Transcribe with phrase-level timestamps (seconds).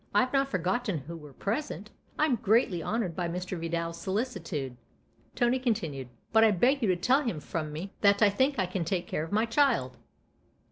[0.15, 1.91] "I've not forgotten who were present!
[2.17, 3.55] I'm greatly honoured by Mr.
[3.55, 4.75] Vidal's solicitude,"
[5.35, 8.65] Tony continued;" but I beg you to tell him from me that I think I
[8.65, 9.97] can take care of my child."